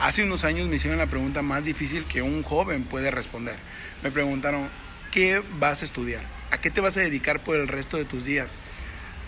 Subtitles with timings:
[0.00, 3.56] Hace unos años me hicieron la pregunta más difícil que un joven puede responder.
[4.02, 4.70] Me preguntaron,
[5.12, 6.22] ¿qué vas a estudiar?
[6.50, 8.56] ¿A qué te vas a dedicar por el resto de tus días?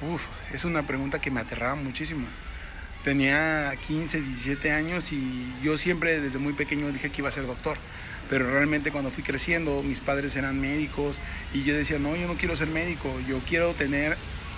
[0.00, 2.26] Uf, es una pregunta que me aterraba muchísimo.
[3.04, 7.46] Tenía 15, 17 años y yo siempre desde muy pequeño dije que iba a ser
[7.46, 7.76] doctor.
[8.30, 11.20] Pero realmente cuando fui creciendo, mis padres eran médicos
[11.52, 14.16] y yo decía, no, yo no quiero ser médico, yo quiero tener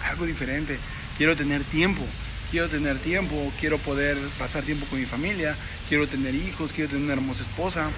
[0.09, 0.79] algo diferente,
[1.19, 2.03] quiero tener tiempo,
[2.50, 5.56] quiero tener tiempo, quiero poder pasar tiempo con mi familia,
[5.88, 7.89] quiero tener hijos, quiero tener una hermosa esposa,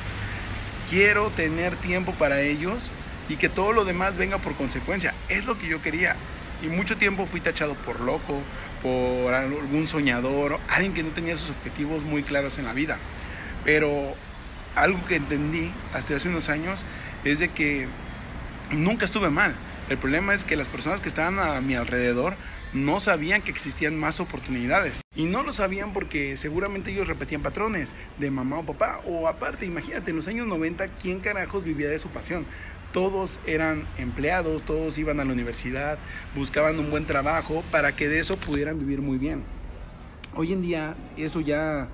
[0.88, 2.90] quiero tener tiempo para ellos
[3.28, 5.14] y que todo lo demás venga por consecuencia.
[5.28, 6.16] Es lo que yo quería.
[6.62, 8.40] Y mucho tiempo fui tachado por loco,
[8.82, 12.98] por algún soñador, alguien que no tenía sus objetivos muy claros en la vida.
[13.64, 14.14] Pero
[14.74, 16.84] algo que entendí hasta hace unos años
[17.24, 17.88] es de que
[18.70, 19.54] nunca estuve mal.
[19.88, 22.34] El problema es que las personas que estaban a mi alrededor
[22.72, 25.00] no sabían que existían más oportunidades.
[25.14, 29.00] Y no lo sabían porque seguramente ellos repetían patrones de mamá o papá.
[29.06, 32.46] O aparte, imagínate, en los años 90, ¿quién carajos vivía de su pasión?
[32.92, 35.98] todos eran empleados, todos iban a la universidad,
[36.34, 39.42] buscaban un buen trabajo para que de eso pudieran vivir muy bien.
[40.34, 41.88] Hoy en día eso ya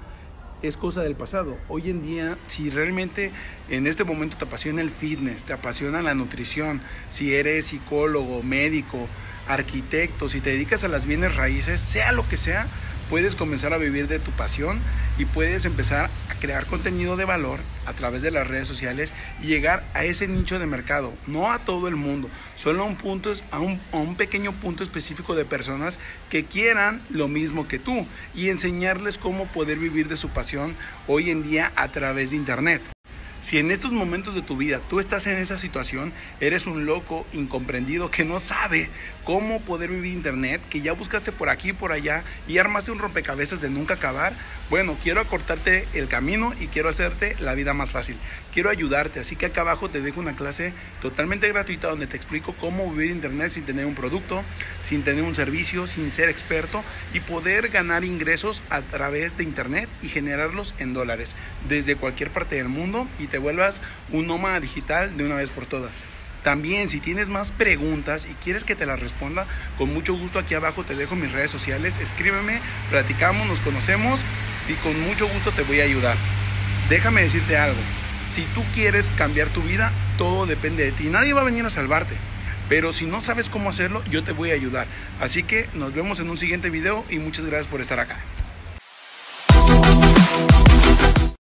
[0.62, 1.58] es cosa del pasado.
[1.68, 3.32] Hoy en día, si realmente
[3.68, 9.08] en este momento te apasiona el fitness, te apasiona la nutrición, si eres psicólogo, médico,
[9.48, 12.66] arquitecto, si te dedicas a las bienes raíces, sea lo que sea,
[13.12, 14.80] puedes comenzar a vivir de tu pasión
[15.18, 19.48] y puedes empezar a crear contenido de valor a través de las redes sociales y
[19.48, 23.30] llegar a ese nicho de mercado, no a todo el mundo, solo a un, punto,
[23.50, 25.98] a un, pequeño punto específico de personas
[26.30, 30.74] que quieran lo mismo que tú y enseñarles cómo poder vivir de su pasión
[31.06, 32.80] hoy en día a través de Internet.
[33.42, 37.26] Si en estos momentos de tu vida tú estás en esa situación, eres un loco
[37.32, 38.88] incomprendido que no sabe
[39.24, 43.00] cómo poder vivir internet, que ya buscaste por aquí y por allá y armaste un
[43.00, 44.32] rompecabezas de nunca acabar,
[44.70, 48.16] bueno, quiero acortarte el camino y quiero hacerte la vida más fácil.
[48.54, 52.54] Quiero ayudarte, así que acá abajo te dejo una clase totalmente gratuita donde te explico
[52.54, 54.42] cómo vivir internet sin tener un producto,
[54.80, 59.88] sin tener un servicio, sin ser experto y poder ganar ingresos a través de internet
[60.00, 61.34] y generarlos en dólares
[61.68, 63.80] desde cualquier parte del mundo y te vuelvas
[64.12, 65.96] un nómada digital de una vez por todas.
[66.44, 69.46] También, si tienes más preguntas y quieres que te las responda,
[69.78, 71.98] con mucho gusto aquí abajo te dejo mis redes sociales.
[71.98, 72.60] Escríbeme,
[72.90, 74.20] platicamos, nos conocemos
[74.68, 76.16] y con mucho gusto te voy a ayudar.
[76.88, 77.80] Déjame decirte algo.
[78.34, 81.04] Si tú quieres cambiar tu vida, todo depende de ti.
[81.04, 82.14] Nadie va a venir a salvarte.
[82.68, 84.86] Pero si no sabes cómo hacerlo, yo te voy a ayudar.
[85.20, 88.18] Así que nos vemos en un siguiente video y muchas gracias por estar acá.